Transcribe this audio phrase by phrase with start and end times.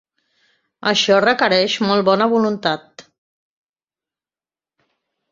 [0.91, 3.03] Això requereix molt bona voluntat.